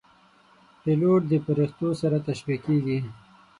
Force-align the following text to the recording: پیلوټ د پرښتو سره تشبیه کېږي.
پیلوټ 0.81 1.21
د 1.31 1.33
پرښتو 1.47 1.87
سره 2.01 2.17
تشبیه 2.27 2.57
کېږي. 2.65 2.99